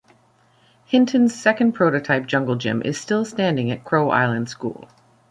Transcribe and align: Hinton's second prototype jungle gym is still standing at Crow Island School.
Hinton's 0.85 1.39
second 1.39 1.73
prototype 1.73 2.25
jungle 2.25 2.55
gym 2.55 2.81
is 2.83 2.99
still 2.99 3.23
standing 3.23 3.69
at 3.69 3.83
Crow 3.83 4.09
Island 4.09 4.49
School. 4.49 4.89